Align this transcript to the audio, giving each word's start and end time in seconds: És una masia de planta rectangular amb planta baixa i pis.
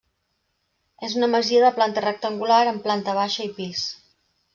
És 1.07 1.17
una 1.19 1.27
masia 1.33 1.59
de 1.63 1.69
planta 1.75 2.03
rectangular 2.05 2.57
amb 2.71 2.81
planta 2.87 3.15
baixa 3.19 3.47
i 3.49 3.53
pis. 3.61 3.85